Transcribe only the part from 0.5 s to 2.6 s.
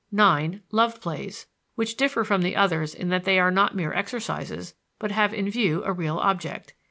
Love plays, "which differ from the